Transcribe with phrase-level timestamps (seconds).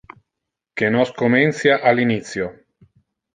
[0.77, 2.53] Que nos comencia al initio.